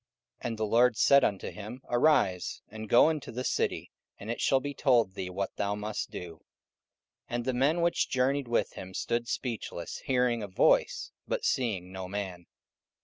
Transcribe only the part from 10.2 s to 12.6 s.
a voice, but seeing no man.